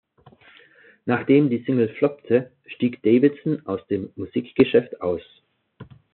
[1.05, 5.21] Nachdem die Single floppte, stieg Davidson aus dem Musikgeschäft aus.